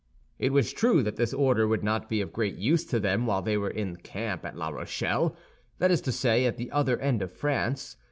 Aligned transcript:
It 0.39 0.51
was 0.51 0.73
true 0.73 1.03
that 1.03 1.17
this 1.17 1.31
order 1.31 1.67
would 1.67 1.83
not 1.83 2.09
be 2.09 2.21
of 2.21 2.33
great 2.33 2.55
use 2.55 2.83
to 2.85 2.99
them 2.99 3.27
while 3.27 3.43
they 3.43 3.55
were 3.55 3.69
in 3.69 3.97
camp 3.97 4.43
at 4.47 4.57
La 4.57 4.69
Rochelle; 4.69 5.35
that 5.77 5.91
is 5.91 6.01
to 6.01 6.11
say, 6.11 6.47
at 6.47 6.57
the 6.57 6.71
other 6.71 6.97
end 7.01 7.21
of 7.21 7.31
France. 7.31 7.97